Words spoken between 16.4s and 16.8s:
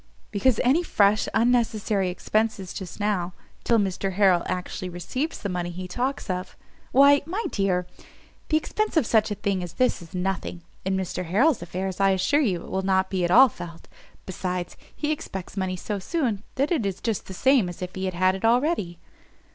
that